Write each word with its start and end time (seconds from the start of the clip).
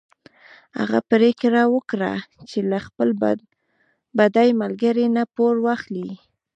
هغه 0.79 0.99
پرېکړه 1.11 1.61
وکړه 1.75 2.13
چې 2.49 2.59
له 2.69 2.77
خپل 2.85 3.09
بډای 4.17 4.49
ملګري 4.61 5.05
نه 5.15 5.23
پور 5.35 5.55
واخلي. 5.65 6.09